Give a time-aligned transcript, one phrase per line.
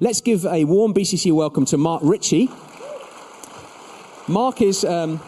[0.00, 2.48] Let's give a warm BCC welcome to Mark Ritchie.
[4.28, 4.84] Mark is.
[4.84, 5.20] Um,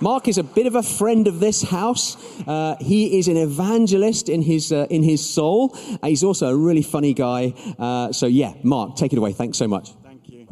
[0.00, 2.16] Mark is a bit of a friend of this house.
[2.48, 5.76] Uh, he is an evangelist in his, uh, in his soul.
[6.02, 7.52] Uh, he's also a really funny guy.
[7.78, 9.34] Uh, so, yeah, Mark, take it away.
[9.34, 9.90] Thanks so much.
[10.02, 10.48] Thank you.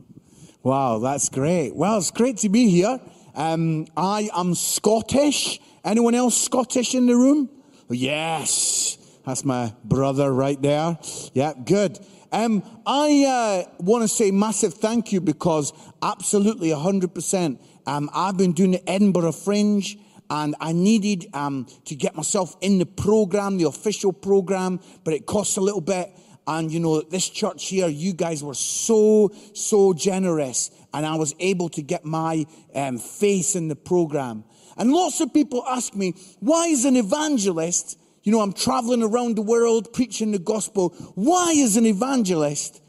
[0.62, 1.74] Wow, that's great.
[1.74, 3.00] Well, it's great to be here.
[3.34, 5.60] Um, I am Scottish.
[5.82, 7.48] Anyone else Scottish in the room?
[7.88, 8.98] Yes.
[9.24, 10.98] That's my brother right there.
[11.32, 11.98] Yeah, good.
[12.30, 17.58] Um, I uh, want to say massive thank you because absolutely 100%.
[17.86, 19.98] Um, I've been doing the Edinburgh Fringe
[20.30, 25.24] and I needed um, to get myself in the program, the official program, but it
[25.24, 26.12] costs a little bit.
[26.46, 31.34] And you know, this church here, you guys were so, so generous, and I was
[31.40, 34.44] able to get my um, face in the program.
[34.78, 39.36] And lots of people ask me, why is an evangelist you know, I'm traveling around
[39.36, 40.90] the world preaching the gospel.
[41.14, 42.80] Why is an evangelist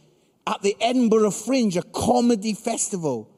[0.47, 3.29] at the Edinburgh Fringe, a comedy festival?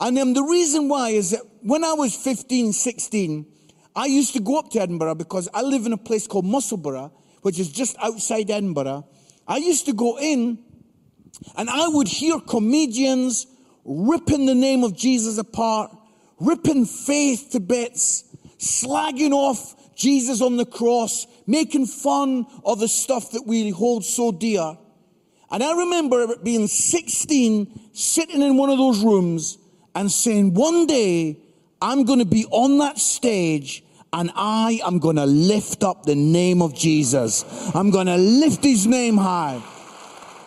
[0.00, 3.46] And um, the reason why is that when I was 15, 16,
[3.96, 7.10] I used to go up to Edinburgh because I live in a place called Musselburgh,
[7.42, 9.06] which is just outside Edinburgh.
[9.46, 10.58] I used to go in
[11.56, 13.46] and I would hear comedians
[13.84, 15.90] ripping the name of Jesus apart,
[16.38, 18.24] ripping faith to bits,
[18.58, 24.30] slagging off Jesus on the cross, making fun of the stuff that we hold so
[24.30, 24.78] dear.
[25.50, 29.58] And I remember being 16, sitting in one of those rooms
[29.94, 31.38] and saying, one day
[31.82, 33.82] I'm going to be on that stage
[34.12, 37.44] and I am going to lift up the name of Jesus.
[37.74, 39.60] I'm going to lift his name high.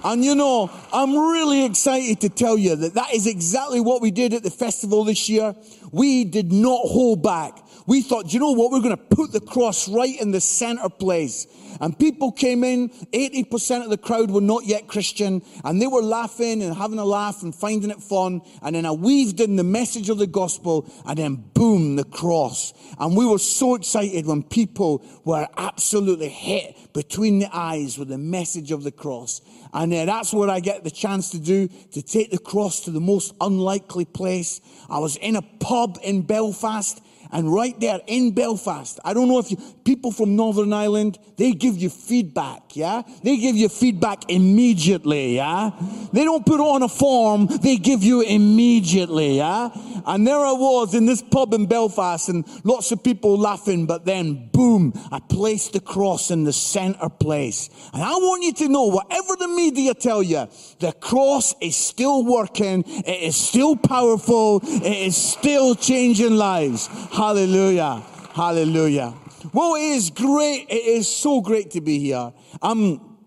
[0.03, 4.11] And you know, I'm really excited to tell you that that is exactly what we
[4.11, 5.55] did at the festival this year.
[5.91, 8.71] We did not hold back we thought, you know what?
[8.71, 11.47] We're going to put the cross right in the center place.
[11.79, 16.01] And people came in, 80% of the crowd were not yet Christian, and they were
[16.01, 18.41] laughing and having a laugh and finding it fun.
[18.61, 22.73] And then I weaved in the message of the gospel, and then boom, the cross.
[22.99, 28.17] And we were so excited when people were absolutely hit between the eyes with the
[28.17, 29.41] message of the cross.
[29.73, 32.91] And uh, that's what I get the chance to do, to take the cross to
[32.91, 34.59] the most unlikely place.
[34.89, 39.39] I was in a pub in Belfast and right there in Belfast, I don't know
[39.39, 43.01] if you, people from Northern Ireland, they give you feedback, yeah?
[43.23, 45.71] They give you feedback immediately, yeah?
[46.13, 49.69] They don't put on a form, they give you immediately, yeah?
[50.05, 54.05] And there I was in this pub in Belfast and lots of people laughing, but
[54.05, 57.69] then boom, I placed the cross in the center place.
[57.93, 60.47] And I want you to know, whatever the media tell you,
[60.79, 66.89] the cross is still working, it is still powerful, it is still changing lives.
[67.21, 68.01] Hallelujah.
[68.33, 69.13] Hallelujah.
[69.53, 70.65] Well, it is great.
[70.71, 72.33] It is so great to be here.
[72.63, 73.19] Um,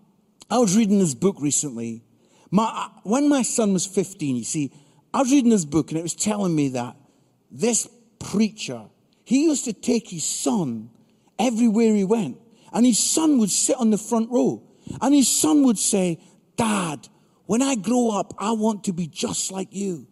[0.51, 2.03] I was reading this book recently.
[2.51, 4.73] My, when my son was 15, you see,
[5.13, 6.97] I was reading this book and it was telling me that
[7.49, 7.87] this
[8.19, 8.83] preacher,
[9.23, 10.89] he used to take his son
[11.39, 12.37] everywhere he went.
[12.73, 14.61] And his son would sit on the front row.
[14.99, 16.19] And his son would say,
[16.57, 17.07] Dad,
[17.45, 20.05] when I grow up, I want to be just like you.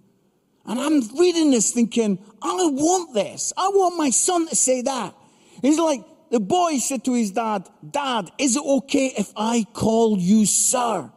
[0.66, 3.52] And I'm reading this thinking, I want this.
[3.58, 5.14] I want my son to say that.
[5.62, 10.18] He's like, the boy said to his dad, Dad, is it okay if I call
[10.18, 11.12] you sir?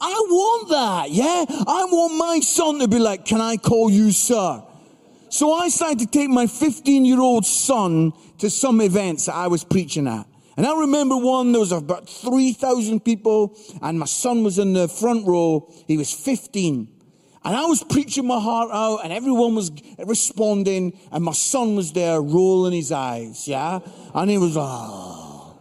[0.00, 1.44] I want that, yeah?
[1.48, 4.62] I want my son to be like, Can I call you sir?
[5.30, 9.46] So I started to take my 15 year old son to some events that I
[9.46, 10.26] was preaching at.
[10.56, 14.86] And I remember one, there was about 3,000 people, and my son was in the
[14.86, 15.72] front row.
[15.88, 16.93] He was 15.
[17.44, 21.92] And I was preaching my heart out, and everyone was responding, and my son was
[21.92, 23.80] there rolling his eyes, yeah?
[24.14, 25.58] And he was, oh.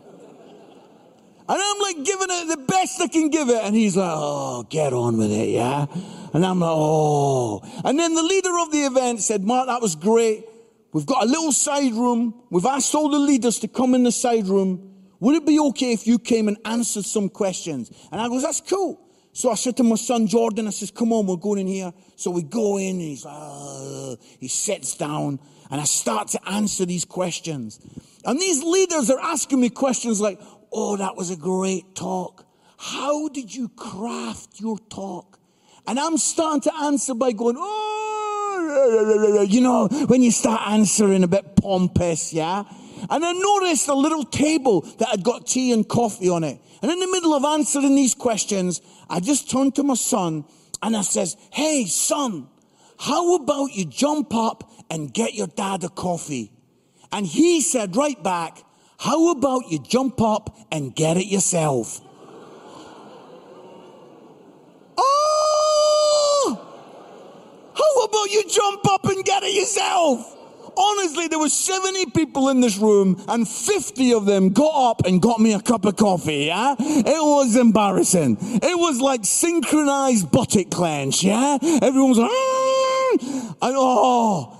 [1.49, 4.63] And I'm like giving it the best I can give it, and he's like, oh,
[4.69, 5.87] get on with it, yeah?
[6.33, 7.61] And I'm like, oh.
[7.83, 10.45] And then the leader of the event said, Mark, that was great.
[10.93, 12.33] We've got a little side room.
[12.49, 14.93] We've asked all the leaders to come in the side room.
[15.19, 17.91] Would it be okay if you came and answered some questions?
[18.11, 19.02] And I goes, that's cool.
[19.33, 21.91] So I said to my son Jordan, I says, come on, we're going in here.
[22.15, 24.17] So we go in and he's like, oh.
[24.39, 25.39] he sits down
[25.71, 27.79] and I start to answer these questions.
[28.23, 30.39] And these leaders are asking me questions like,
[30.71, 32.45] oh, that was a great talk.
[32.77, 35.39] How did you craft your talk?
[35.87, 41.27] And I'm starting to answer by going, oh, you know, when you start answering a
[41.27, 42.63] bit pompous, yeah?
[43.09, 46.59] And I noticed a little table that had got tea and coffee on it.
[46.81, 50.45] And in the middle of answering these questions, I just turned to my son
[50.81, 52.49] and I says, Hey, son,
[52.99, 56.51] how about you jump up and get your dad a coffee?
[57.11, 58.63] And he said right back,
[58.97, 62.01] How about you jump up and get it yourself?
[64.97, 66.69] oh!
[67.75, 70.42] How about you jump up and get it yourself?
[70.77, 75.21] Honestly, there was 70 people in this room and 50 of them got up and
[75.21, 76.75] got me a cup of coffee, yeah?
[76.79, 78.37] It was embarrassing.
[78.39, 81.57] It was like synchronized buttock clench, yeah?
[81.81, 83.55] Everyone was like, mm!
[83.61, 84.59] and oh.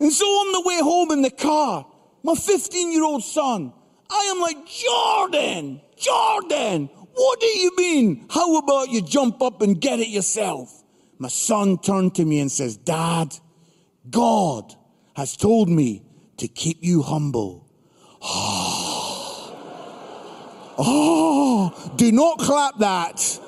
[0.00, 1.86] And so on the way home in the car,
[2.22, 3.72] my 15 year old son,
[4.10, 8.26] I am like, Jordan, Jordan, what do you mean?
[8.30, 10.82] How about you jump up and get it yourself?
[11.18, 13.34] My son turned to me and says, Dad,
[14.10, 14.74] God
[15.16, 16.02] has told me
[16.36, 17.66] to keep you humble.
[20.78, 23.40] oh, do not clap that.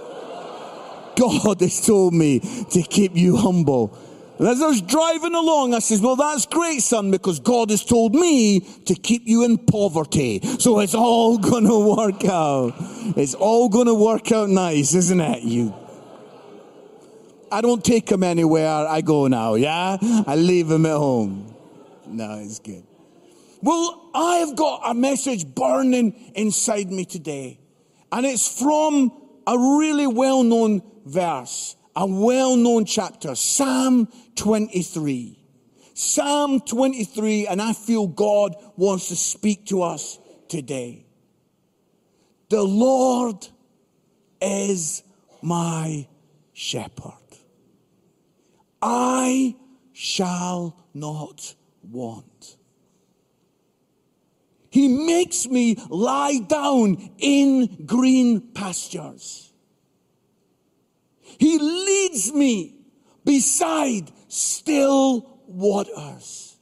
[1.18, 3.94] God has told me to keep you humble.
[4.38, 7.84] And as I was driving along, I says, well, that's great, son, because God has
[7.84, 10.40] told me to keep you in poverty.
[10.58, 12.76] So it's all gonna work out.
[13.14, 15.42] It's all gonna work out nice, isn't it?
[15.42, 15.74] You.
[17.52, 18.70] I don't take him anywhere.
[18.70, 19.98] I go now, yeah?
[20.26, 21.56] I leave him at home.
[22.10, 22.84] No, it's good.
[23.60, 27.60] Well, I have got a message burning inside me today.
[28.10, 29.12] And it's from
[29.46, 35.38] a really well known verse, a well known chapter, Psalm 23.
[35.94, 40.18] Psalm 23, and I feel God wants to speak to us
[40.48, 41.04] today.
[42.50, 43.48] The Lord
[44.40, 45.02] is
[45.42, 46.06] my
[46.52, 47.12] shepherd.
[48.80, 49.56] I
[49.92, 51.56] shall not
[51.90, 52.56] want.
[54.70, 59.52] He makes me lie down in green pastures.
[61.38, 62.76] He leads me
[63.24, 66.56] beside still waters.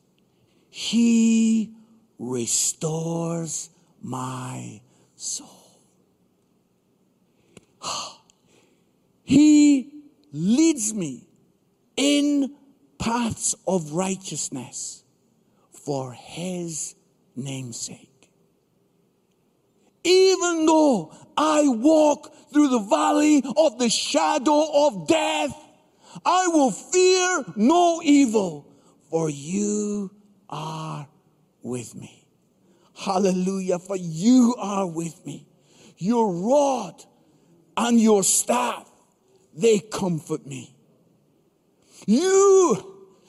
[0.69, 1.73] He
[2.19, 3.71] restores
[4.03, 4.81] my
[5.17, 5.81] soul.
[9.29, 9.91] He
[10.33, 11.27] leads me
[11.97, 12.55] in
[12.97, 15.03] paths of righteousness
[15.87, 16.97] for his
[17.37, 18.29] namesake.
[20.03, 25.57] Even though I walk through the valley of the shadow of death,
[26.25, 28.67] I will fear no evil,
[29.11, 30.11] for you
[30.51, 31.07] are
[31.63, 32.27] with me.
[32.97, 35.47] Hallelujah, for you are with me.
[35.99, 37.05] Your rod
[37.77, 38.91] and your staff,
[39.55, 40.75] they comfort me.
[42.07, 42.96] You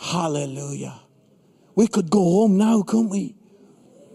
[0.00, 1.00] Hallelujah.
[1.74, 3.34] We could go home now, couldn't we?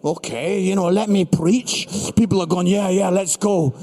[0.04, 1.88] Okay, you know, let me preach.
[2.16, 3.76] People are going, yeah, yeah, let's go.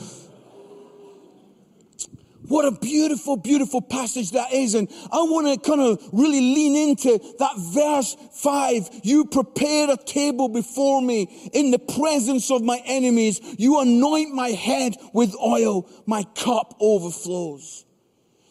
[2.48, 4.74] What a beautiful, beautiful passage that is.
[4.74, 8.88] And I want to kind of really lean into that verse five.
[9.02, 13.38] You prepare a table before me in the presence of my enemies.
[13.58, 15.86] You anoint my head with oil.
[16.06, 17.84] My cup overflows.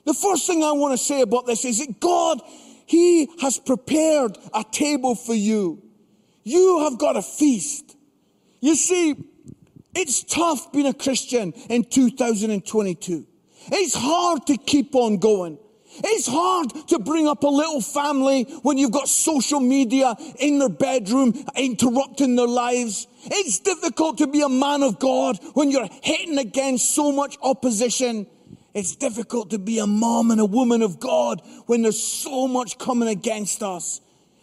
[0.06, 2.40] The first thing I want to say about this is that God
[2.88, 5.84] he has prepared a table for you.
[6.44, 7.98] You have got a feast.
[8.62, 9.14] You see,
[9.94, 13.28] it's tough being a Christian in 2022.
[13.74, 15.60] It's hard to keep on going.
[16.04, 20.70] It's hard to bring up a little family when you've got social media in their
[20.70, 23.08] bedroom interrupting their lives.
[23.26, 28.28] It's difficult to be a man of God when you're hitting against so much opposition.
[28.78, 32.78] It's difficult to be a mom and a woman of God when there's so much
[32.78, 34.02] coming against us.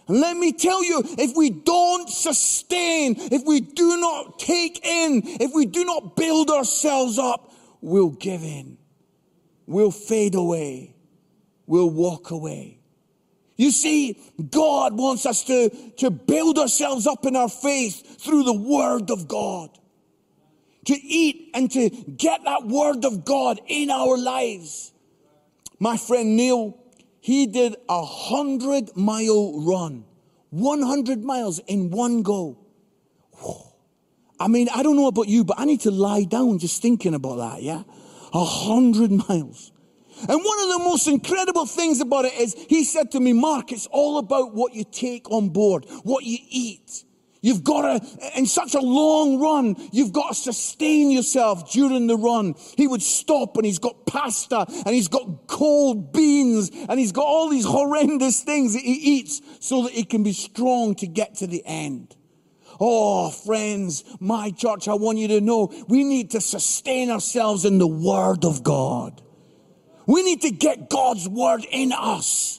[0.08, 5.22] And let me tell you, if we don't sustain, if we do not take in,
[5.24, 8.76] if we do not build ourselves up, we'll give in.
[9.66, 10.96] We'll fade away.
[11.68, 12.80] We'll walk away.
[13.56, 14.18] You see,
[14.50, 19.28] God wants us to, to build ourselves up in our faith through the Word of
[19.28, 19.70] God
[20.86, 24.92] to eat and to get that word of God in our lives.
[25.78, 26.78] My friend Neil,
[27.20, 30.04] he did a hundred mile run,
[30.50, 32.58] 100 miles in one go.
[34.38, 37.14] I mean, I don't know about you, but I need to lie down just thinking
[37.14, 37.82] about that, yeah?
[38.32, 39.72] A hundred miles.
[40.28, 43.72] And one of the most incredible things about it is he said to me, Mark,
[43.72, 47.04] it's all about what you take on board, what you eat.
[47.44, 52.16] You've got to, in such a long run, you've got to sustain yourself during the
[52.16, 52.54] run.
[52.74, 57.26] He would stop and he's got pasta and he's got cold beans and he's got
[57.26, 61.34] all these horrendous things that he eats so that he can be strong to get
[61.34, 62.16] to the end.
[62.80, 67.76] Oh, friends, my church, I want you to know we need to sustain ourselves in
[67.76, 69.20] the Word of God.
[70.06, 72.58] We need to get God's Word in us.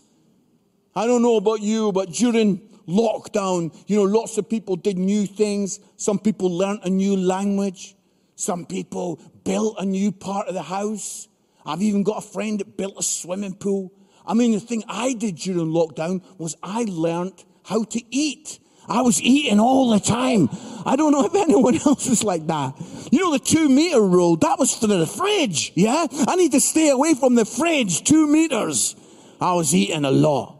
[0.96, 5.26] I don't know about you, but during lockdown, you know, lots of people did new
[5.26, 5.80] things.
[5.98, 7.96] Some people learnt a new language.
[8.36, 11.28] Some people built a new part of the house.
[11.66, 13.92] I've even got a friend that built a swimming pool.
[14.26, 18.60] I mean, the thing I did during lockdown was I learnt how to eat.
[18.88, 20.50] I was eating all the time.
[20.86, 22.76] I don't know if anyone else is like that.
[23.12, 25.72] You know, the two meter rule, that was for the fridge.
[25.76, 26.06] Yeah.
[26.28, 28.96] I need to stay away from the fridge, two meters.
[29.42, 30.60] I was eating a lot.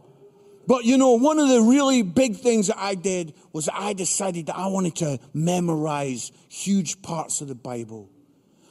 [0.66, 4.46] But you know, one of the really big things that I did was I decided
[4.46, 8.10] that I wanted to memorize huge parts of the Bible.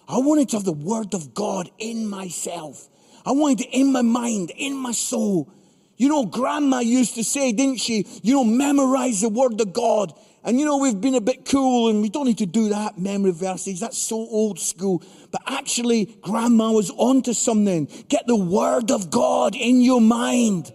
[0.07, 2.89] I wanted to have the Word of God in myself.
[3.25, 5.51] I wanted it in my mind, in my soul.
[5.97, 8.05] You know, grandma used to say, didn't she?
[8.21, 10.13] You know, memorize the Word of God.
[10.43, 12.99] And you know, we've been a bit cool and we don't need to do that,
[12.99, 13.79] memory verses.
[13.79, 15.01] That's so old school.
[15.31, 17.87] But actually, grandma was onto something.
[18.09, 20.71] Get the Word of God in your mind.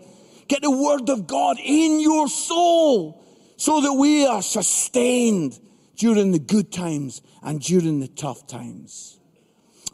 [0.50, 3.24] Get the word of God in your soul
[3.56, 5.56] so that we are sustained
[5.94, 9.20] during the good times and during the tough times.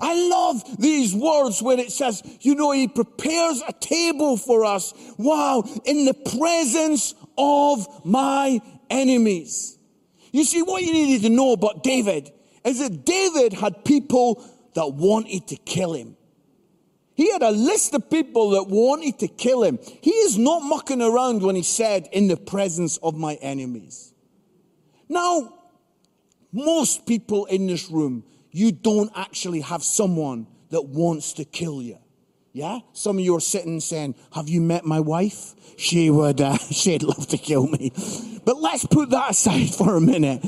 [0.01, 4.95] I love these words where it says, you know, he prepares a table for us.
[5.19, 5.63] Wow.
[5.85, 8.59] In the presence of my
[8.89, 9.77] enemies.
[10.33, 12.33] You see, what you needed to know about David
[12.65, 14.43] is that David had people
[14.75, 16.16] that wanted to kill him.
[17.17, 19.79] He had a list of people that wanted to kill him.
[20.03, 24.13] He is not mucking around when he said, in the presence of my enemies.
[25.09, 25.55] Now,
[26.53, 31.99] most people in this room, you don't actually have someone that wants to kill you.
[32.53, 32.81] Yeah?
[32.93, 35.55] Some of you are sitting saying, have you met my wife?
[35.79, 37.93] She would, uh, she'd love to kill me.
[38.45, 40.45] But let's put that aside for a minute.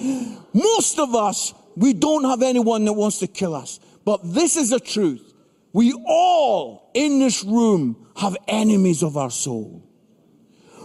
[0.53, 3.81] Most of us, we don't have anyone that wants to kill us.
[4.05, 5.28] But this is the truth.
[5.73, 9.89] We all in this room have enemies of our soul.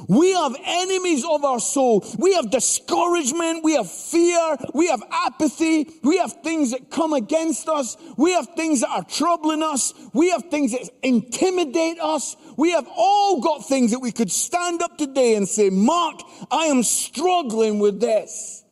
[0.07, 2.05] We have enemies of our soul.
[2.17, 3.63] We have discouragement.
[3.63, 4.57] We have fear.
[4.73, 5.89] We have apathy.
[6.03, 7.95] We have things that come against us.
[8.17, 9.93] We have things that are troubling us.
[10.13, 12.35] We have things that intimidate us.
[12.57, 16.21] We have all got things that we could stand up today and say, Mark,
[16.51, 18.63] I am struggling with this.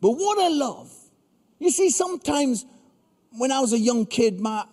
[0.00, 0.92] But what I love,
[1.58, 2.64] you see, sometimes
[3.36, 4.64] when I was a young kid, my,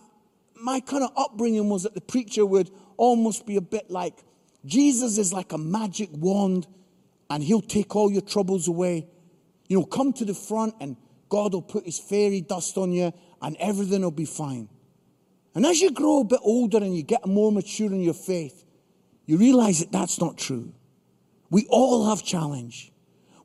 [0.65, 4.23] my kind of upbringing was that the preacher would almost be a bit like
[4.65, 6.65] Jesus is like a magic wand
[7.29, 9.07] and he'll take all your troubles away.
[9.67, 10.97] You know, come to the front and
[11.29, 14.67] God will put his fairy dust on you and everything will be fine.
[15.53, 18.65] And as you grow a bit older and you get more mature in your faith,
[19.27, 20.73] you realize that that's not true.
[21.51, 22.91] We all have challenge.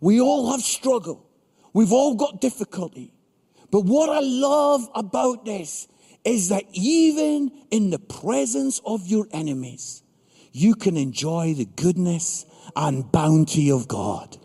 [0.00, 1.26] We all have struggle.
[1.74, 3.12] We've all got difficulty.
[3.70, 5.86] But what I love about this
[6.24, 10.02] is that even in the presence of your enemies,
[10.52, 12.44] you can enjoy the goodness
[12.76, 14.36] and bounty of God.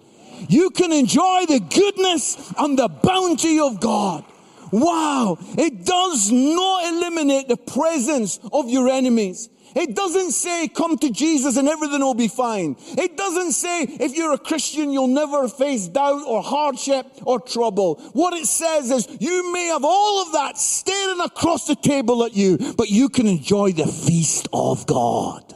[0.49, 4.25] You can enjoy the goodness and the bounty of God.
[4.71, 5.37] Wow.
[5.57, 9.49] It does not eliminate the presence of your enemies.
[9.75, 12.77] It doesn't say come to Jesus and everything will be fine.
[12.97, 17.95] It doesn't say if you're a Christian, you'll never face doubt or hardship or trouble.
[18.13, 22.35] What it says is you may have all of that staring across the table at
[22.35, 25.53] you, but you can enjoy the feast of God.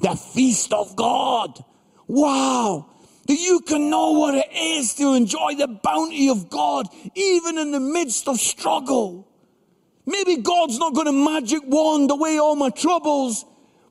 [0.00, 1.64] The feast of God.
[2.08, 2.90] Wow.
[3.28, 7.70] That you can know what it is to enjoy the bounty of God even in
[7.70, 9.28] the midst of struggle.
[10.06, 13.44] Maybe God's not going to magic wand away all my troubles,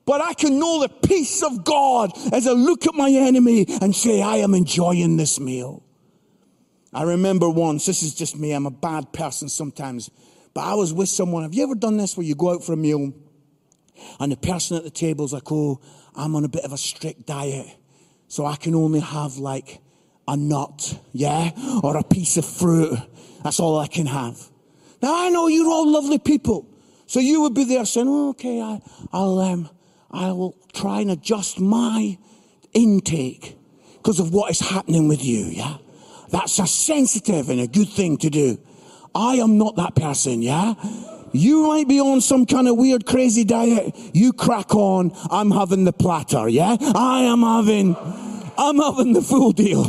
[0.05, 3.95] but I can know the peace of God as I look at my enemy and
[3.95, 5.83] say, I am enjoying this meal.
[6.93, 10.11] I remember once, this is just me, I'm a bad person sometimes,
[10.53, 11.41] but I was with someone.
[11.43, 13.13] Have you ever done this where you go out for a meal
[14.19, 15.81] and the person at the table is like, oh,
[16.15, 17.67] I'm on a bit of a strict diet,
[18.27, 19.79] so I can only have like
[20.27, 21.51] a nut, yeah,
[21.83, 22.99] or a piece of fruit.
[23.43, 24.37] That's all I can have.
[25.03, 26.65] Now I know you're all lovely people.
[27.07, 28.79] So you would be there saying, oh, okay, I,
[29.11, 29.69] will um,
[30.09, 32.17] I will try and adjust my
[32.73, 33.57] intake
[33.97, 35.43] because of what is happening with you.
[35.47, 35.75] Yeah.
[36.29, 38.57] That's a sensitive and a good thing to do.
[39.13, 40.41] I am not that person.
[40.41, 40.73] Yeah.
[41.33, 43.93] You might be on some kind of weird, crazy diet.
[44.13, 45.11] You crack on.
[45.29, 46.47] I'm having the platter.
[46.47, 46.77] Yeah.
[46.79, 47.97] I am having,
[48.57, 49.83] I'm having the full deal.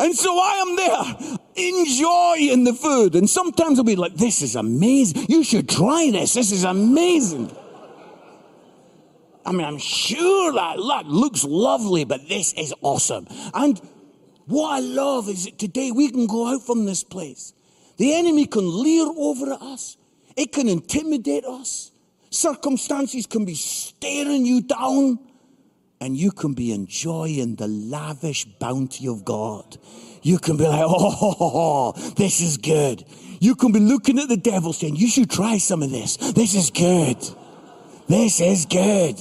[0.00, 3.14] And so I am there enjoying the food.
[3.14, 5.26] And sometimes I'll be like, this is amazing.
[5.28, 6.34] You should try this.
[6.34, 7.54] This is amazing.
[9.46, 13.26] I mean, I'm sure that, that looks lovely, but this is awesome.
[13.52, 13.80] And
[14.46, 17.52] what I love is that today we can go out from this place.
[17.96, 19.96] The enemy can leer over at us.
[20.36, 21.92] It can intimidate us.
[22.30, 25.18] Circumstances can be staring you down
[26.00, 29.78] and you can be enjoying the lavish bounty of God.
[30.24, 33.04] You can be like, oh, this is good.
[33.40, 36.16] You can be looking at the devil saying, you should try some of this.
[36.16, 37.18] This is good.
[38.08, 39.20] This is good.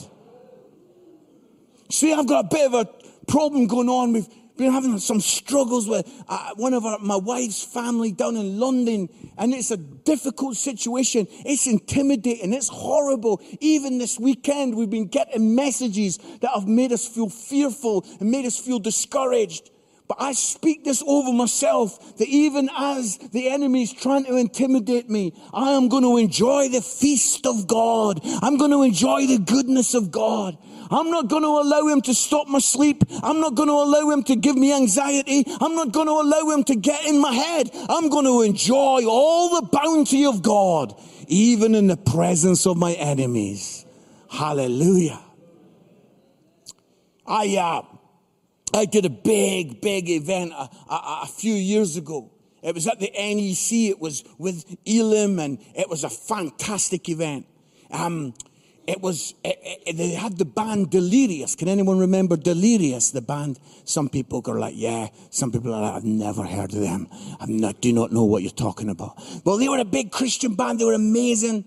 [1.89, 2.89] See, I've got a bit of a
[3.27, 7.63] problem going on We've been having some struggles with uh, one of our, my wife's
[7.63, 11.25] family down in London, and it's a difficult situation.
[11.43, 12.53] It's intimidating.
[12.53, 13.41] It's horrible.
[13.61, 18.45] Even this weekend, we've been getting messages that have made us feel fearful and made
[18.45, 19.71] us feel discouraged.
[20.07, 25.09] But I speak this over myself that even as the enemy is trying to intimidate
[25.09, 28.19] me, I am going to enjoy the feast of God.
[28.41, 30.57] I'm going to enjoy the goodness of God.
[30.91, 33.03] I'm not going to allow him to stop my sleep.
[33.23, 35.45] I'm not going to allow him to give me anxiety.
[35.61, 37.71] I'm not going to allow him to get in my head.
[37.89, 40.93] I'm going to enjoy all the bounty of God,
[41.27, 43.85] even in the presence of my enemies.
[44.29, 45.19] Hallelujah.
[47.25, 47.92] I, uh,
[48.73, 52.31] I did a big, big event a, a, a few years ago.
[52.63, 53.91] It was at the NEC.
[53.91, 57.45] It was with Elim, and it was a fantastic event.
[57.91, 58.33] Um,
[58.87, 61.55] it was, it, it, they had the band Delirious.
[61.55, 63.59] Can anyone remember Delirious, the band?
[63.85, 65.07] Some people are like, yeah.
[65.29, 67.07] Some people are like, I've never heard of them.
[67.39, 69.21] I do not know what you're talking about.
[69.45, 70.79] Well, they were a big Christian band.
[70.79, 71.65] They were amazing.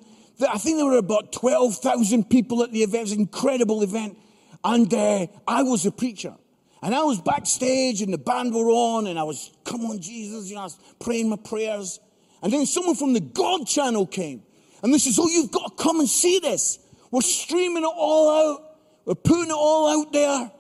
[0.51, 2.97] I think there were about 12,000 people at the event.
[2.97, 4.19] It was an incredible event.
[4.63, 6.35] And uh, I was a preacher.
[6.83, 10.49] And I was backstage and the band were on and I was, come on, Jesus,
[10.49, 12.01] you know, I was praying my prayers.
[12.43, 14.43] And then someone from the God channel came
[14.83, 16.79] and they says, oh, you've got to come and see this.
[17.11, 18.77] We're streaming it all out.
[19.05, 20.51] We're putting it all out there.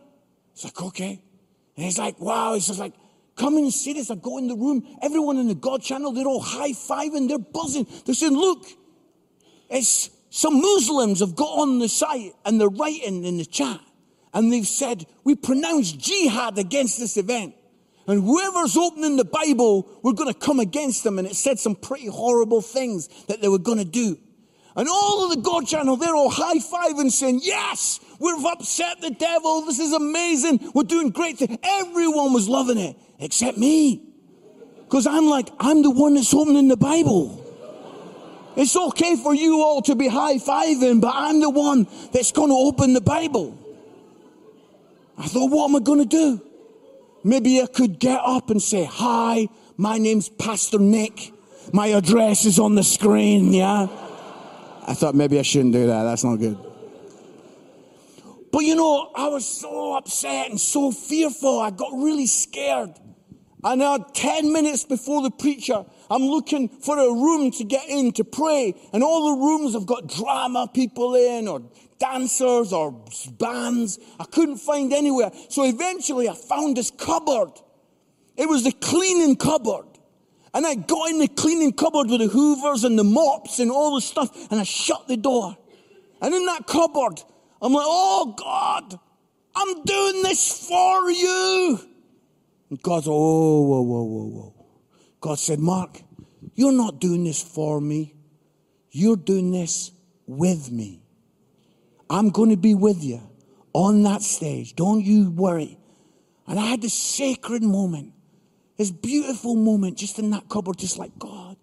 [0.52, 1.20] It's like, okay.
[1.76, 2.54] And he's like, wow.
[2.54, 2.94] He's just like,
[3.36, 4.10] come and see this.
[4.10, 4.86] I go in the room.
[5.02, 7.28] Everyone in the God channel, they're all high fiving.
[7.28, 7.86] They're buzzing.
[8.06, 8.66] They're saying, look,
[9.68, 13.80] it's some Muslims have got on the site and they're writing in the chat.
[14.36, 17.54] And they've said, we pronounce jihad against this event.
[18.06, 21.18] And whoever's opening the Bible, we're going to come against them.
[21.18, 24.18] And it said some pretty horrible things that they were going to do.
[24.76, 29.10] And all of the God channel, they're all high fiving saying, Yes, we've upset the
[29.10, 29.62] devil.
[29.64, 30.70] This is amazing.
[30.74, 31.56] We're doing great things.
[31.62, 34.06] Everyone was loving it except me.
[34.80, 37.42] Because I'm like, I'm the one that's opening the Bible.
[38.54, 42.50] It's okay for you all to be high fiving, but I'm the one that's going
[42.50, 43.62] to open the Bible.
[45.18, 46.42] I thought, what am I going to do?
[47.24, 51.32] Maybe I could get up and say, Hi, my name's Pastor Nick.
[51.72, 53.88] My address is on the screen, yeah?
[54.86, 56.04] I thought maybe I shouldn't do that.
[56.04, 56.56] That's not good.
[58.52, 61.58] But you know, I was so upset and so fearful.
[61.58, 62.94] I got really scared.
[63.64, 68.12] And now, 10 minutes before the preacher, I'm looking for a room to get in
[68.12, 68.74] to pray.
[68.92, 71.62] And all the rooms have got drama people in or
[71.98, 73.04] dancers or
[73.38, 73.98] bands.
[74.18, 75.30] I couldn't find anywhere.
[75.48, 77.52] So eventually I found this cupboard.
[78.36, 79.86] It was the cleaning cupboard.
[80.52, 83.94] And I got in the cleaning cupboard with the hoovers and the mops and all
[83.94, 85.56] the stuff, and I shut the door.
[86.22, 87.22] And in that cupboard,
[87.60, 88.98] I'm like, oh God,
[89.54, 91.78] I'm doing this for you.
[92.70, 94.66] And God said, oh, whoa, whoa, whoa, whoa.
[95.20, 96.00] God said, Mark,
[96.54, 98.14] you're not doing this for me.
[98.90, 99.90] You're doing this
[100.26, 101.02] with me.
[102.08, 103.20] I'm going to be with you
[103.72, 104.74] on that stage.
[104.74, 105.78] Don't you worry.
[106.46, 108.12] And I had this sacred moment
[108.76, 111.56] this beautiful moment just in that cupboard, just like God.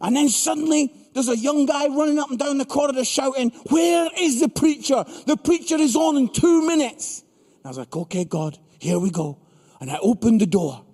[0.00, 4.08] And then suddenly there's a young guy running up and down the corridor shouting, Where
[4.16, 5.04] is the preacher?
[5.26, 7.24] The preacher is on in two minutes.
[7.56, 9.38] And I was like, Okay, God, here we go.
[9.80, 10.84] And I opened the door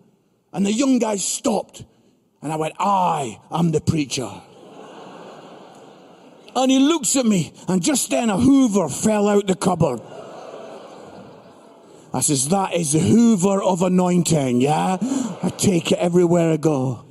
[0.52, 1.84] and the young guy stopped.
[2.40, 4.30] And I went, I am the preacher.
[6.54, 10.00] And he looks at me and just then a hoover fell out the cupboard.
[12.14, 14.98] I says, that is the hoover of anointing, yeah?
[15.42, 17.04] I take it everywhere I go.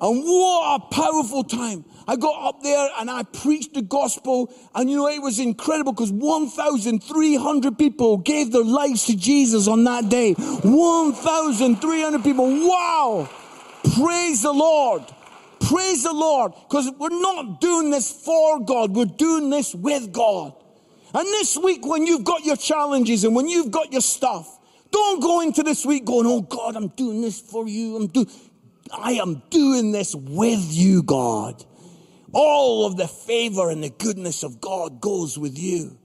[0.00, 1.84] And what a powerful time.
[2.06, 4.54] I got up there and I preached the gospel.
[4.74, 9.82] And you know, it was incredible because 1,300 people gave their lives to Jesus on
[9.84, 10.34] that day.
[10.34, 12.46] 1,300 people.
[12.46, 13.28] Wow.
[13.96, 15.02] Praise the Lord.
[15.68, 16.52] Praise the Lord.
[16.68, 18.96] Because we're not doing this for God.
[18.96, 20.54] We're doing this with God.
[21.14, 24.58] And this week, when you've got your challenges and when you've got your stuff,
[24.90, 27.96] Don't go into this week going, oh God, I'm doing this for you.
[27.96, 28.26] I'm do,
[28.92, 31.64] I am doing this with you, God.
[32.32, 35.98] All of the favor and the goodness of God goes with you.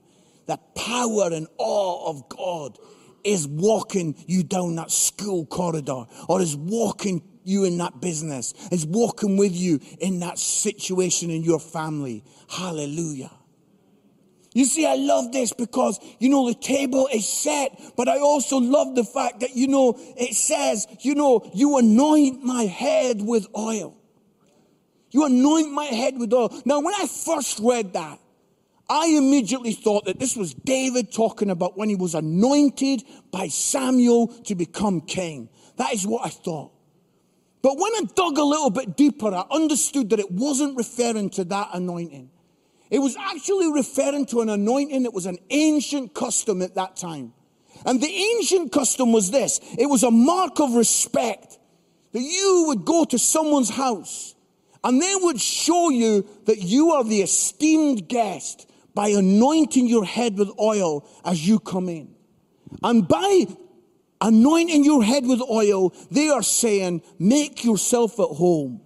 [0.46, 2.78] The power and awe of God
[3.24, 8.86] is walking you down that school corridor or is walking you in that business, is
[8.86, 12.24] walking with you in that situation in your family.
[12.48, 13.30] Hallelujah.
[14.54, 18.58] You see, I love this because, you know, the table is set, but I also
[18.58, 23.48] love the fact that, you know, it says, you know, you anoint my head with
[23.56, 23.96] oil.
[25.10, 26.50] You anoint my head with oil.
[26.64, 28.20] Now, when I first read that,
[28.88, 33.02] I immediately thought that this was David talking about when he was anointed
[33.32, 35.48] by Samuel to become king.
[35.78, 36.73] That is what I thought.
[37.64, 41.44] But when I dug a little bit deeper, I understood that it wasn't referring to
[41.44, 42.30] that anointing.
[42.90, 47.32] It was actually referring to an anointing that was an ancient custom at that time.
[47.86, 51.58] And the ancient custom was this it was a mark of respect
[52.12, 54.34] that you would go to someone's house
[54.84, 60.36] and they would show you that you are the esteemed guest by anointing your head
[60.36, 62.14] with oil as you come in.
[62.82, 63.46] And by
[64.20, 68.80] anointing your head with oil, they are saying, make yourself at home.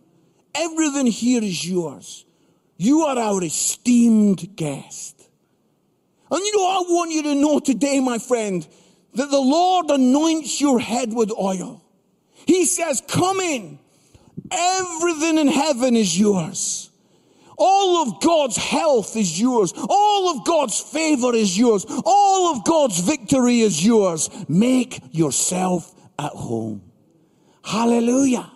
[0.55, 2.25] Everything here is yours.
[2.77, 5.29] You are our esteemed guest.
[6.31, 8.67] And you know, I want you to know today, my friend,
[9.15, 11.83] that the Lord anoints your head with oil.
[12.47, 13.79] He says, Come in.
[14.51, 16.88] Everything in heaven is yours.
[17.59, 19.73] All of God's health is yours.
[19.77, 21.85] All of God's favor is yours.
[22.05, 24.31] All of God's victory is yours.
[24.49, 26.83] Make yourself at home.
[27.65, 28.51] Hallelujah.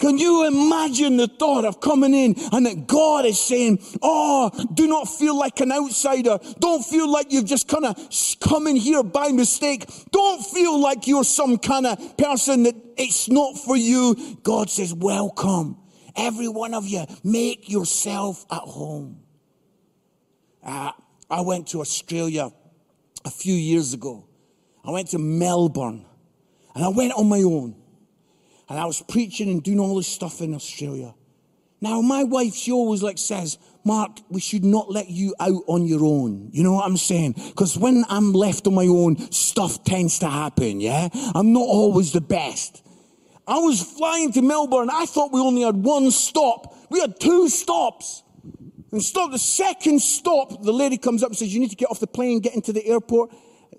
[0.00, 4.86] Can you imagine the thought of coming in and that God is saying, Oh, do
[4.86, 6.38] not feel like an outsider.
[6.58, 7.96] Don't feel like you've just kind of
[8.40, 9.84] come in here by mistake.
[10.10, 14.38] Don't feel like you're some kind of person that it's not for you.
[14.42, 15.79] God says, Welcome.
[16.16, 19.20] Every one of you, make yourself at home.
[20.62, 20.92] Uh,
[21.30, 22.50] I went to Australia
[23.24, 24.26] a few years ago.
[24.84, 26.04] I went to Melbourne
[26.74, 27.76] and I went on my own.
[28.68, 31.12] And I was preaching and doing all this stuff in Australia.
[31.80, 35.86] Now, my wife, she always like says, Mark, we should not let you out on
[35.86, 36.50] your own.
[36.52, 37.32] You know what I'm saying?
[37.32, 41.08] Because when I'm left on my own, stuff tends to happen, yeah?
[41.34, 42.86] I'm not always the best.
[43.50, 44.90] I was flying to Melbourne.
[44.90, 46.72] I thought we only had one stop.
[46.88, 48.22] We had two stops.
[48.92, 51.90] And stop the second stop, the lady comes up and says, You need to get
[51.90, 53.30] off the plane, get into the airport.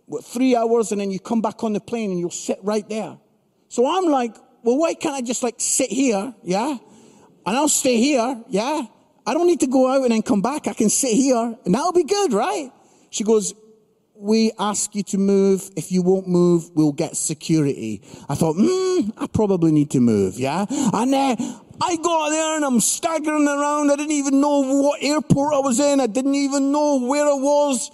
[0.06, 2.88] What, three hours, and then you come back on the plane and you'll sit right
[2.90, 3.18] there.
[3.70, 6.78] So I'm like, well, why can't I just like sit here, yeah?
[7.46, 8.84] And I'll stay here, yeah?
[9.26, 10.68] I don't need to go out and then come back.
[10.68, 12.72] I can sit here and that'll be good, right?
[13.10, 13.54] She goes,
[14.22, 15.70] we ask you to move.
[15.76, 18.02] If you won't move, we'll get security.
[18.30, 20.66] I thought, hmm, I probably need to move, yeah?
[20.70, 21.38] And then
[21.82, 23.92] I got there and I'm staggering around.
[23.92, 26.00] I didn't even know what airport I was in.
[26.00, 27.90] I didn't even know where I was.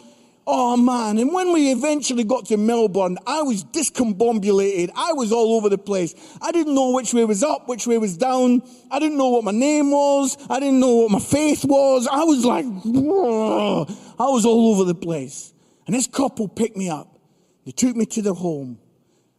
[0.49, 1.17] Oh man.
[1.17, 4.91] And when we eventually got to Melbourne, I was discombobulated.
[4.95, 6.15] I was all over the place.
[6.41, 8.61] I didn't know which way was up, which way was down.
[8.91, 10.37] I didn't know what my name was.
[10.49, 12.07] I didn't know what my faith was.
[12.07, 13.85] I was like, Whoa.
[14.19, 15.53] I was all over the place.
[15.87, 17.17] And this couple picked me up.
[17.65, 18.77] They took me to their home,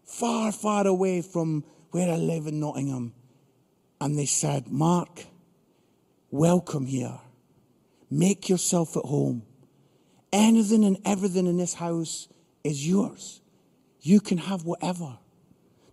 [0.05, 3.15] far, far away from where I live in Nottingham.
[4.01, 5.27] And they said, Mark,
[6.31, 7.19] welcome here.
[8.11, 9.43] Make yourself at home.
[10.33, 12.29] Anything and everything in this house
[12.65, 13.41] is yours.
[14.01, 15.19] You can have whatever.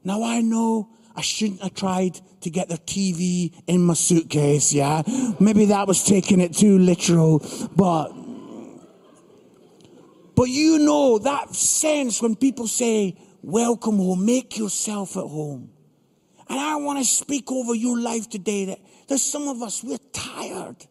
[0.04, 5.02] Now I know I shouldn't have tried to get the TV in my suitcase, yeah?
[5.40, 7.44] Maybe that was taking it too literal,
[7.76, 8.10] but
[10.36, 15.72] but you know that sense when people say, welcome home, make yourself at home.
[16.50, 19.98] And I want to speak over your life today that there's some of us, we're
[20.12, 20.86] tired.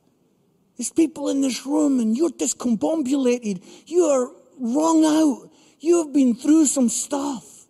[0.77, 3.63] There's people in this room and you're discombobulated.
[3.87, 5.51] You are wrung out.
[5.79, 7.67] You have been through some stuff.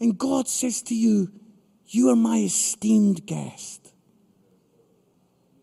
[0.00, 1.30] And God says to you,
[1.86, 3.92] You are my esteemed guest.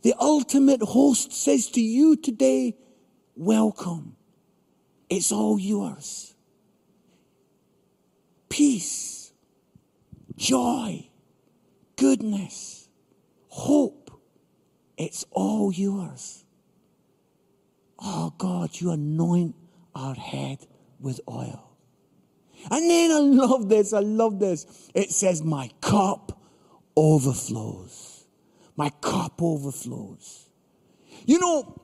[0.04, 2.76] The ultimate host says to you today,
[3.36, 4.16] Welcome.
[5.12, 6.36] It's all yours.
[8.50, 9.34] Peace,
[10.38, 11.10] joy,
[11.98, 12.90] goodness,
[13.50, 14.12] hope.
[14.98, 16.46] It's all yours.
[18.00, 19.56] Oh God, you anoint
[19.96, 20.60] our head
[21.00, 21.78] with oil.
[22.72, 24.90] And then I love this, I love this.
[24.96, 26.42] It says, My cup
[26.96, 28.26] overflows.
[28.78, 30.50] My cup overflows.
[31.26, 31.81] You know,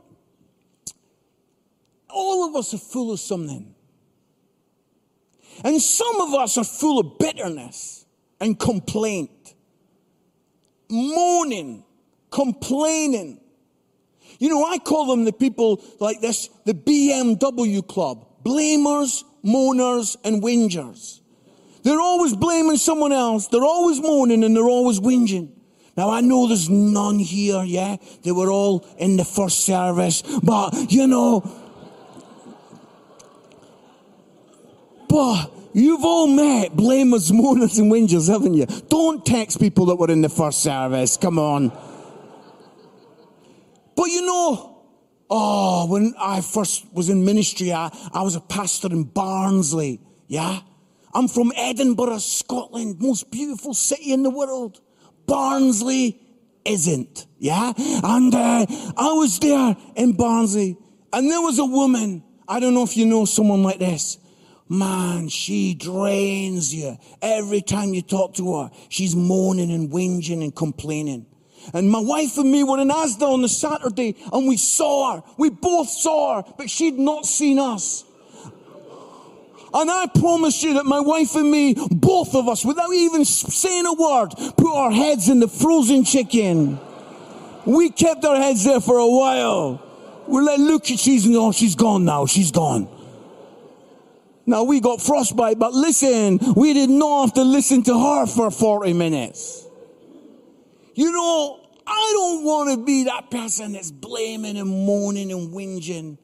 [2.09, 3.73] all of us are full of something.
[5.63, 8.05] And some of us are full of bitterness
[8.39, 9.55] and complaint,
[10.89, 11.83] moaning,
[12.29, 13.39] complaining.
[14.39, 18.25] You know, I call them the people like this, the BMW club.
[18.43, 21.21] Blamers, moaners, and whingers.
[21.83, 23.47] They're always blaming someone else.
[23.47, 25.51] They're always moaning and they're always whinging.
[25.95, 27.97] Now I know there's none here, yeah?
[28.23, 31.41] They were all in the first service, but you know,
[35.07, 38.65] but you've all met blamers, moaners, and whingers, haven't you?
[38.89, 41.17] Don't text people that were in the first service.
[41.17, 41.69] Come on.
[43.95, 44.83] But you know,
[45.29, 50.59] oh, when I first was in ministry, I, I was a pastor in Barnsley, yeah?
[51.13, 54.81] I'm from Edinburgh, Scotland, most beautiful city in the world.
[55.25, 56.21] Barnsley
[56.63, 57.73] isn't, yeah?
[57.77, 58.65] And uh,
[58.97, 60.77] I was there in Barnsley,
[61.11, 62.23] and there was a woman.
[62.47, 64.17] I don't know if you know someone like this.
[64.69, 66.97] Man, she drains you.
[67.21, 71.25] Every time you talk to her, she's moaning and whinging and complaining.
[71.73, 75.23] And my wife and me were in Asda on the Saturday and we saw her.
[75.37, 78.03] We both saw her, but she'd not seen us.
[79.73, 83.85] And I promise you that my wife and me, both of us, without even saying
[83.85, 86.79] a word, put our heads in the frozen chicken.
[87.65, 89.83] We kept our heads there for a while.
[90.27, 92.25] We're like, look, she's, no, she's gone now.
[92.25, 92.87] She's gone.
[94.47, 98.25] Now we got frostbite, but listen, we did not know have to listen to her
[98.25, 99.67] for 40 minutes.
[100.95, 106.17] You know, I don't want to be that person that's blaming and moaning and whinging.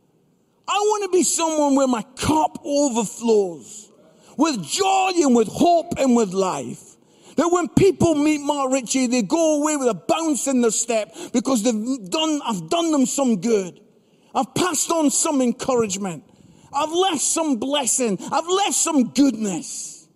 [0.67, 3.91] I want to be someone where my cup overflows
[4.37, 6.95] with joy and with hope and with life.
[7.35, 11.13] That when people meet Mark Ritchie, they go away with a bounce in their step
[11.33, 13.81] because they've done, I've done them some good.
[14.33, 16.23] I've passed on some encouragement.
[16.75, 18.17] I've left some blessing.
[18.31, 20.07] I've left some goodness.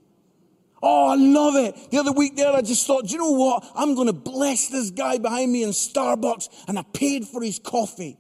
[0.81, 1.91] Oh, I love it.
[1.91, 3.65] The other week there, I just thought, do you know what?
[3.75, 7.59] I'm going to bless this guy behind me in Starbucks, and I paid for his
[7.59, 8.17] coffee.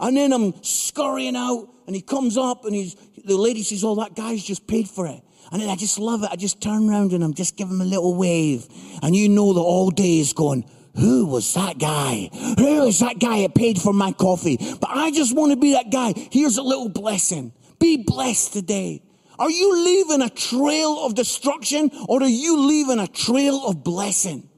[0.00, 3.94] And then I'm scurrying out, and he comes up, and he's, the lady says, oh,
[3.96, 5.22] that guy's just paid for it.
[5.50, 6.30] And then I just love it.
[6.32, 8.66] I just turn around and I'm just giving him a little wave.
[9.02, 10.64] And you know that all day is going,
[10.96, 12.30] who was that guy?
[12.58, 14.56] Who is that guy that paid for my coffee?
[14.56, 16.14] But I just want to be that guy.
[16.30, 17.52] Here's a little blessing.
[17.82, 19.02] Be blessed today.
[19.40, 24.48] Are you leaving a trail of destruction or are you leaving a trail of blessing?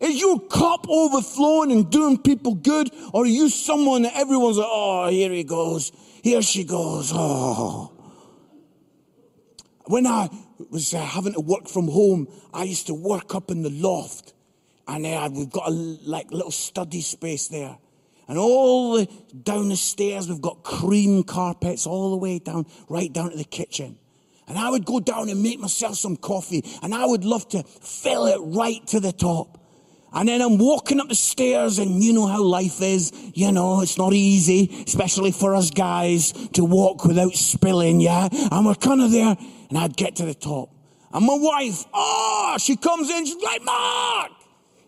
[0.00, 4.66] Is your cup overflowing and doing people good or are you someone that everyone's like,
[4.70, 5.92] oh, here he goes.
[6.22, 7.12] Here she goes.
[7.14, 7.92] Oh.
[9.84, 10.30] When I
[10.70, 14.32] was uh, having to work from home, I used to work up in the loft
[14.88, 17.76] and uh, we've got a like little study space there.
[18.28, 19.08] And all the
[19.42, 23.44] down the stairs, we've got cream carpets all the way down, right down to the
[23.44, 23.98] kitchen.
[24.46, 27.62] And I would go down and make myself some coffee, and I would love to
[27.62, 29.60] fill it right to the top.
[30.12, 33.10] And then I'm walking up the stairs, and you know how life is.
[33.34, 38.28] You know, it's not easy, especially for us guys, to walk without spilling, yeah?
[38.52, 39.36] And we're kind of there,
[39.70, 40.70] and I'd get to the top.
[41.12, 44.30] And my wife, oh, she comes in, she's like, Mark,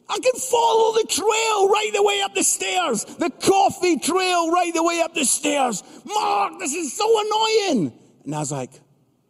[0.09, 4.73] I can follow the trail right the way up the stairs, the coffee trail right
[4.73, 5.83] the way up the stairs.
[6.05, 7.92] Mark, this is so annoying.
[8.25, 8.71] And I was like,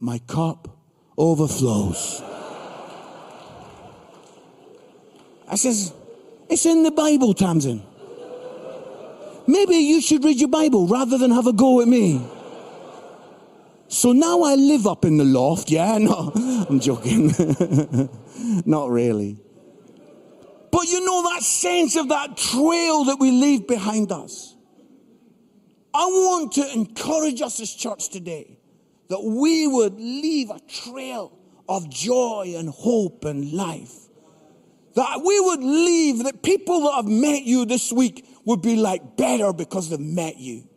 [0.00, 0.68] my cup
[1.16, 2.22] overflows.
[5.48, 5.94] I says,
[6.50, 7.82] it's in the Bible, Tamsin.
[9.46, 12.20] Maybe you should read your Bible rather than have a go at me.
[13.88, 15.96] So now I live up in the loft, yeah?
[16.06, 16.32] No,
[16.68, 17.32] I'm joking.
[18.66, 19.38] Not really.
[20.76, 24.54] But you know that sense of that trail that we leave behind us.
[25.94, 28.58] I want to encourage us as church today
[29.08, 31.32] that we would leave a trail
[31.66, 33.90] of joy and hope and life.
[34.96, 39.16] That we would leave, that people that have met you this week would be like
[39.16, 40.68] better because they've met you.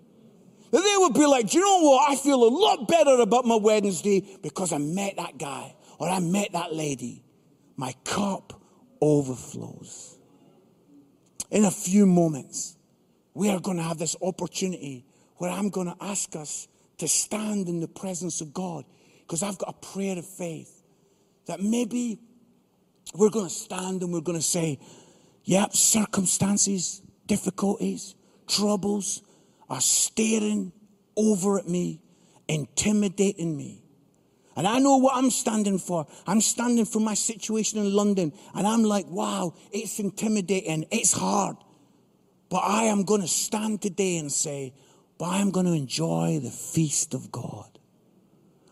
[0.71, 2.09] That they would be like, do you know what?
[2.09, 6.21] I feel a lot better about my Wednesday because I met that guy or I
[6.21, 7.21] met that lady.
[7.75, 8.58] My cup
[9.01, 10.17] overflows.
[11.51, 12.77] In a few moments,
[13.33, 15.05] we are going to have this opportunity
[15.37, 18.85] where I'm going to ask us to stand in the presence of God
[19.21, 20.83] because I've got a prayer of faith
[21.47, 22.19] that maybe
[23.15, 24.79] we're going to stand and we're going to say,
[25.43, 28.15] yep, circumstances, difficulties,
[28.47, 29.21] troubles
[29.69, 30.71] are staring
[31.15, 32.01] over at me,
[32.47, 33.83] intimidating me.
[34.59, 36.05] And I know what I'm standing for.
[36.27, 38.33] I'm standing for my situation in London.
[38.53, 40.85] And I'm like, wow, it's intimidating.
[40.91, 41.55] It's hard.
[42.49, 44.73] But I am going to stand today and say,
[45.17, 47.79] but I'm going to enjoy the feast of God.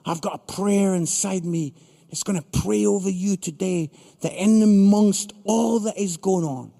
[0.06, 1.74] I've got a prayer inside me
[2.10, 3.90] that's going to pray over you today
[4.24, 6.74] that in amongst all that is going on,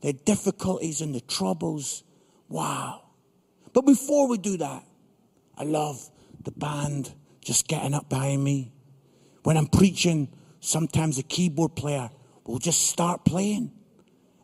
[0.00, 2.04] the difficulties and the troubles,
[2.48, 3.02] wow.
[3.74, 4.82] But before we do that,
[5.58, 6.08] I love
[6.42, 7.12] the band
[7.46, 8.72] just getting up behind me.
[9.44, 10.28] When I'm preaching,
[10.58, 12.10] sometimes the keyboard player
[12.44, 13.70] will just start playing.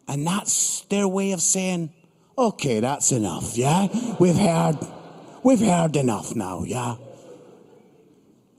[0.06, 1.92] And that's their way of saying,
[2.38, 3.88] okay, that's enough, yeah?
[4.20, 4.78] We've heard,
[5.42, 6.94] we've heard enough now, yeah?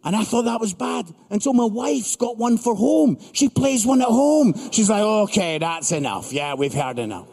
[0.04, 1.06] And I thought that was bad.
[1.30, 3.18] And so my wife's got one for home.
[3.32, 4.54] She plays one at home.
[4.72, 6.34] She's like, okay, that's enough.
[6.34, 7.30] Yeah, we've heard enough.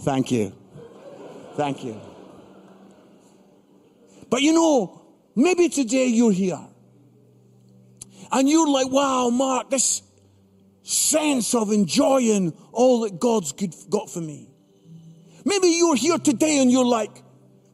[0.00, 0.52] Thank you.
[1.54, 2.00] Thank you.
[4.28, 5.03] But you know,
[5.34, 6.60] maybe today you're here.
[8.32, 10.02] And you're like, wow, Mark, this
[10.82, 14.50] sense of enjoying all that God's got for me.
[15.44, 17.22] Maybe you're here today and you're like,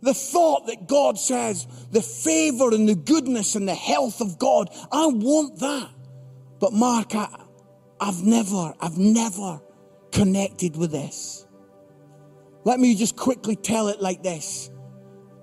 [0.03, 4.71] the thought that God says, the favor and the goodness and the health of God,
[4.91, 5.91] I want that.
[6.59, 7.29] But Mark, I,
[8.01, 9.61] I've never, I've never
[10.13, 11.47] connected with this.
[12.65, 14.71] Let me just quickly tell it like this.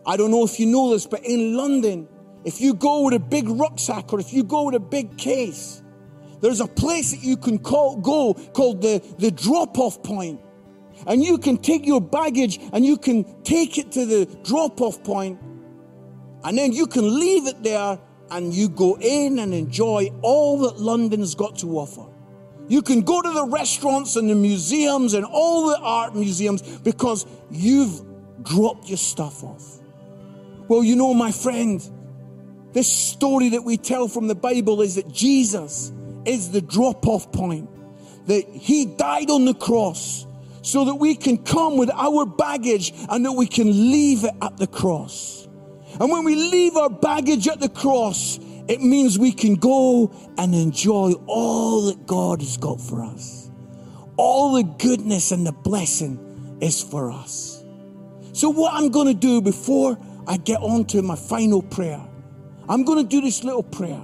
[0.07, 2.07] I don't know if you know this, but in London,
[2.45, 5.83] if you go with a big rucksack or if you go with a big case,
[6.41, 10.39] there's a place that you can call, go called the, the drop off point.
[11.05, 15.03] and you can take your baggage and you can take it to the drop off
[15.03, 15.39] point,
[16.43, 17.99] and then you can leave it there
[18.31, 22.05] and you go in and enjoy all that London's got to offer.
[22.67, 27.25] You can go to the restaurants and the museums and all the art museums because
[27.49, 28.01] you've
[28.43, 29.76] dropped your stuff off.
[30.67, 31.81] Well, you know, my friend,
[32.73, 35.91] this story that we tell from the Bible is that Jesus
[36.25, 37.69] is the drop off point,
[38.27, 40.27] that He died on the cross
[40.61, 44.57] so that we can come with our baggage and that we can leave it at
[44.57, 45.47] the cross.
[45.99, 50.53] And when we leave our baggage at the cross, it means we can go and
[50.53, 53.49] enjoy all that God has got for us.
[54.17, 57.63] All the goodness and the blessing is for us.
[58.33, 62.01] So, what I'm going to do before I get on to my final prayer,
[62.69, 64.01] I'm going to do this little prayer.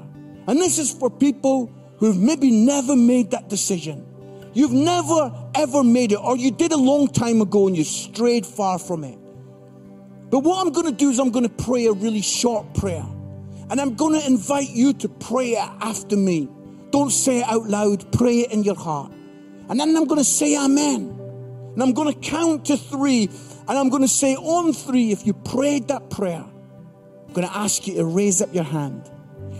[0.47, 4.05] And this is for people who've maybe never made that decision.
[4.53, 8.45] You've never ever made it, or you did a long time ago and you strayed
[8.45, 9.17] far from it.
[10.29, 13.05] But what I'm going to do is I'm going to pray a really short prayer.
[13.69, 16.49] And I'm going to invite you to pray it after me.
[16.91, 19.11] Don't say it out loud, pray it in your heart.
[19.69, 21.19] And then I'm going to say Amen.
[21.73, 23.29] And I'm going to count to three.
[23.67, 26.43] And I'm going to say on three, if you prayed that prayer,
[27.27, 29.09] I'm going to ask you to raise up your hand.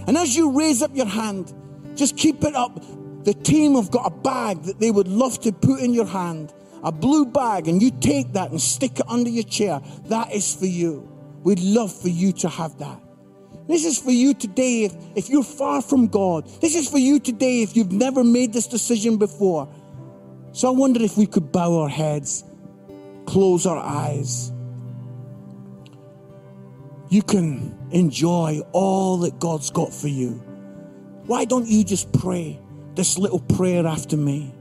[0.07, 1.53] And as you raise up your hand,
[1.95, 2.83] just keep it up
[3.23, 6.53] the team have got a bag that they would love to put in your hand,
[6.83, 9.81] a blue bag, and you take that and stick it under your chair.
[10.05, 11.09] That is for you.
[11.43, 12.99] We'd love for you to have that.
[13.67, 16.47] This is for you today if, if you're far from God.
[16.59, 19.73] This is for you today if you've never made this decision before.
[20.51, 22.43] So I wonder if we could bow our heads,
[23.25, 24.51] close our eyes.
[27.09, 30.31] You can enjoy all that God's got for you.
[31.25, 32.59] Why don't you just pray?
[32.95, 34.53] this little prayer after me.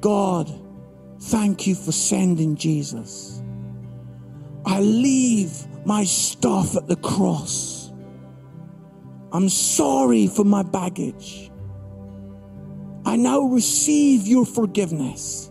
[0.00, 0.50] God,
[1.20, 3.42] thank you for sending Jesus.
[4.64, 7.92] I leave my stuff at the cross.
[9.32, 11.50] I'm sorry for my baggage.
[13.04, 15.47] I now receive your forgiveness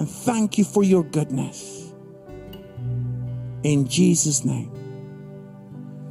[0.00, 1.92] and thank you for your goodness.
[3.62, 4.72] In Jesus' name.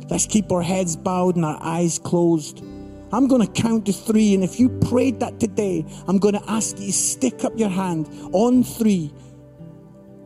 [0.10, 2.64] Let's keep our heads bowed and our eyes closed.
[3.12, 4.36] I'm going to count to three.
[4.36, 7.70] And if you prayed that today, I'm going to ask you to stick up your
[7.70, 9.08] hand on three.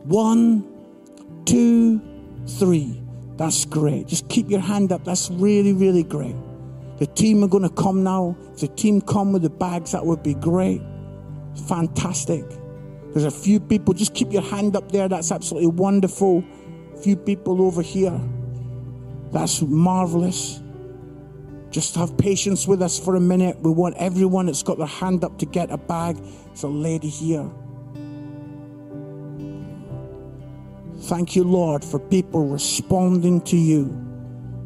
[0.04, 0.64] One,
[1.46, 2.02] two,
[2.46, 3.02] three.
[3.36, 4.06] That's great.
[4.08, 5.04] Just keep your hand up.
[5.04, 6.36] That's really, really great.
[6.98, 8.36] The team are going to come now.
[8.52, 10.82] If the team come with the bags, that would be great.
[11.66, 12.44] Fantastic.
[13.14, 13.94] There's a few people.
[13.94, 15.08] Just keep your hand up there.
[15.08, 16.42] That's absolutely wonderful.
[16.92, 18.20] A few people over here.
[19.30, 20.60] That's marvelous.
[21.70, 23.60] Just have patience with us for a minute.
[23.60, 26.16] We want everyone that's got their hand up to get a bag.
[26.46, 27.48] There's a lady here.
[31.02, 33.96] Thank you, Lord, for people responding to you.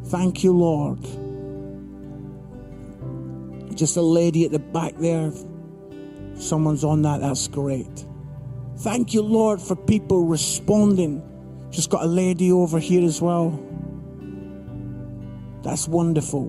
[0.07, 1.03] Thank you, Lord.
[3.77, 5.33] Just a lady at the back there.
[6.35, 7.21] Someone's on that.
[7.21, 8.07] That's great.
[8.79, 11.23] Thank you, Lord, for people responding.
[11.71, 13.59] Just got a lady over here as well.
[15.63, 16.45] That's wonderful.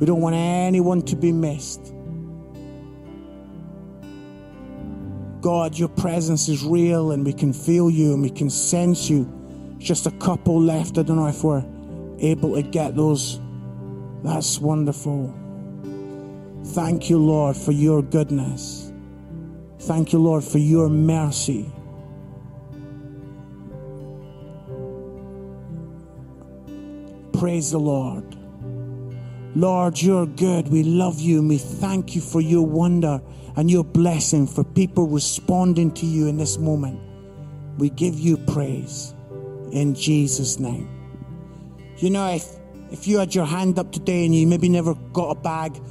[0.00, 1.94] We don't want anyone to be missed.
[5.40, 9.32] God, your presence is real and we can feel you and we can sense you.
[9.78, 10.98] Just a couple left.
[10.98, 11.64] I don't know if we're
[12.18, 13.40] able to get those.
[14.24, 15.32] That's wonderful.
[16.64, 18.81] Thank you, Lord, for your goodness.
[19.82, 21.70] Thank you, Lord, for your mercy.
[27.32, 28.36] Praise the Lord.
[29.56, 30.68] Lord, you're good.
[30.68, 33.20] We love you we thank you for your wonder
[33.56, 37.00] and your blessing for people responding to you in this moment.
[37.78, 39.14] We give you praise
[39.72, 40.88] in Jesus' name.
[41.96, 42.46] You know, if,
[42.92, 45.82] if you had your hand up today and you maybe never got a bag,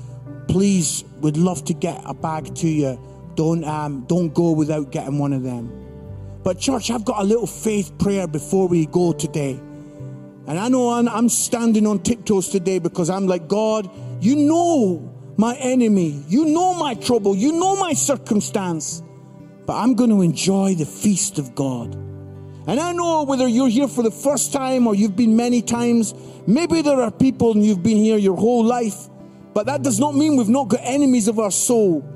[0.48, 2.98] please, we'd love to get a bag to you.
[3.42, 5.74] Don't, um, don't go without getting one of them.
[6.44, 9.54] But, church, I've got a little faith prayer before we go today.
[10.46, 13.90] And I know I'm, standing on tiptoes today because I'm like, God,
[14.20, 16.24] you know my enemy.
[16.28, 17.36] You know my trouble.
[17.36, 19.02] You know my circumstance.
[19.66, 21.96] But I'm going to enjoy the feast of God.
[21.96, 26.14] And I know whether you're here for the first time or you've been many times,
[26.46, 29.10] maybe there are people and you've been here your whole life,
[29.56, 32.08] but that does not mean we've not got enemies of our soul.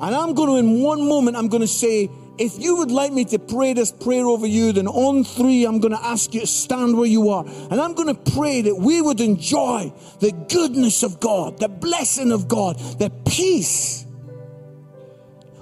[0.00, 3.12] And I'm going to, in one moment, I'm going to say, if you would like
[3.12, 6.40] me to pray this prayer over you, then on three, I'm going to ask you
[6.42, 7.44] to stand where you are.
[7.44, 12.30] And I'm going to pray that we would enjoy the goodness of God, the blessing
[12.30, 14.06] of God, the peace.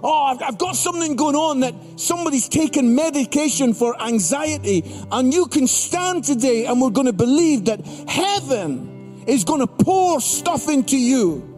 [0.03, 5.67] Oh, I've, got something going on that somebody's taken medication for anxiety, and you can
[5.67, 10.99] stand today and we're going to believe that heaven is going to pour stuff into
[10.99, 11.56] you.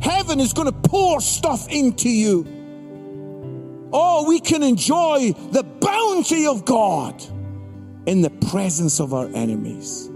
[0.00, 2.46] Heaven is going to pour stuff into you.
[3.92, 7.22] Oh, we can enjoy the bounty of God
[8.06, 10.10] in the presence of our enemies.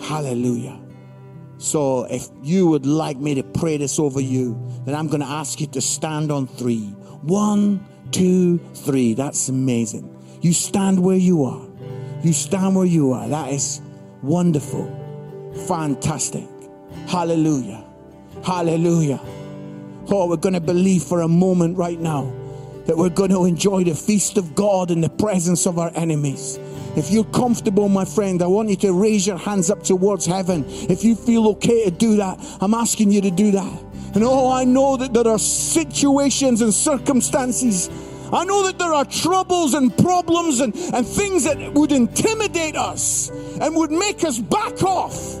[0.00, 0.80] Hallelujah.
[1.58, 5.26] So, if you would like me to pray this over you, then I'm going to
[5.26, 6.86] ask you to stand on three.
[7.20, 9.12] One, two, three.
[9.12, 10.16] That's amazing.
[10.40, 11.66] You stand where you are.
[12.22, 13.28] You stand where you are.
[13.28, 13.82] That is
[14.22, 14.86] wonderful.
[15.68, 16.48] Fantastic.
[17.06, 17.84] Hallelujah.
[18.44, 19.20] Hallelujah.
[20.08, 22.32] Oh, we're going to believe for a moment right now
[22.86, 26.58] that we're going to enjoy the feast of God in the presence of our enemies.
[26.96, 30.64] If you're comfortable, my friend, I want you to raise your hands up towards heaven.
[30.66, 33.82] If you feel okay to do that, I'm asking you to do that.
[34.14, 37.88] And oh, I know that there are situations and circumstances.
[38.32, 43.28] I know that there are troubles and problems and, and things that would intimidate us
[43.60, 45.40] and would make us back off.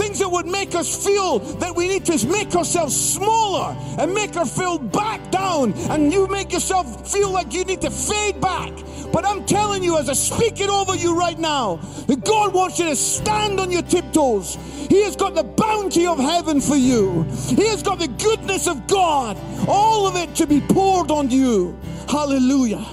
[0.00, 4.34] Things that would make us feel that we need to make ourselves smaller and make
[4.34, 5.74] our feel back down.
[5.90, 8.72] And you make yourself feel like you need to fade back.
[9.12, 11.76] But I'm telling you, as I speak it over you right now,
[12.06, 14.54] that God wants you to stand on your tiptoes.
[14.88, 17.24] He has got the bounty of heaven for you.
[17.48, 19.36] He has got the goodness of God,
[19.68, 21.78] all of it to be poured on you.
[22.08, 22.86] Hallelujah.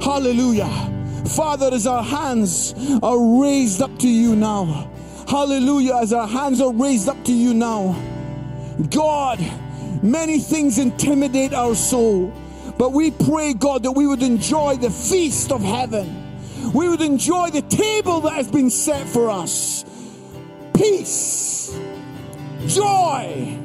[0.00, 0.70] Hallelujah.
[1.34, 2.72] Father, as our hands
[3.02, 4.92] are raised up to you now,
[5.28, 5.96] Hallelujah.
[5.96, 8.00] As our hands are raised up to you now,
[8.90, 9.40] God,
[10.02, 12.32] many things intimidate our soul,
[12.78, 16.22] but we pray, God, that we would enjoy the feast of heaven.
[16.72, 19.84] We would enjoy the table that has been set for us.
[20.74, 21.76] Peace,
[22.66, 23.58] joy,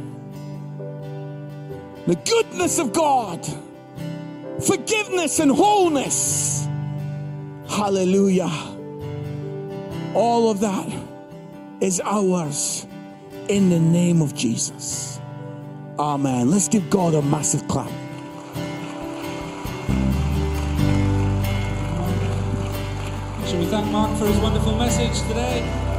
[2.07, 3.45] the goodness of God,
[4.65, 6.67] forgiveness and wholeness.
[7.67, 8.51] Hallelujah.
[10.13, 11.10] All of that
[11.81, 12.85] is ours
[13.49, 15.19] in the name of Jesus.
[15.99, 16.49] Amen.
[16.49, 17.91] Let's give God a massive clap.
[23.47, 25.90] Should we thank Mark for his wonderful message today?